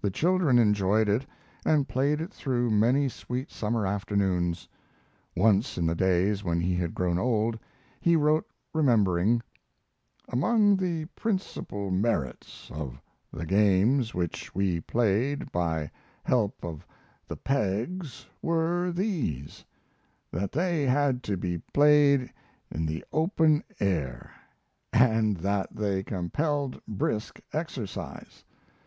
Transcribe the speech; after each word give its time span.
The 0.00 0.08
children 0.10 0.58
enjoyed 0.58 1.06
it, 1.06 1.26
and 1.62 1.86
played 1.86 2.18
it 2.22 2.32
through 2.32 2.70
many 2.70 3.10
sweet 3.10 3.50
summer 3.50 3.86
afternoons. 3.86 4.66
Once, 5.36 5.76
in 5.76 5.84
the 5.84 5.94
days 5.94 6.42
when 6.42 6.62
he 6.62 6.74
had 6.74 6.94
grown 6.94 7.18
old, 7.18 7.58
he 8.00 8.16
wrote, 8.16 8.46
remembering: 8.72 9.42
Among 10.30 10.78
the 10.78 11.04
principal 11.14 11.90
merits 11.90 12.70
of 12.72 13.02
the 13.30 13.44
games 13.44 14.14
which 14.14 14.54
we 14.54 14.80
played 14.80 15.52
by 15.52 15.90
help 16.24 16.64
of 16.64 16.86
the 17.28 17.36
pegs 17.36 18.26
were 18.40 18.90
these: 18.92 19.62
that 20.30 20.52
they 20.52 20.86
had 20.86 21.22
to 21.24 21.36
be 21.36 21.58
played 21.74 22.32
in 22.70 22.86
the 22.86 23.04
open 23.12 23.62
air, 23.78 24.32
and 24.94 25.36
that 25.36 25.76
they 25.76 26.02
compelled 26.02 26.80
brisk 26.88 27.40
exercise. 27.52 28.42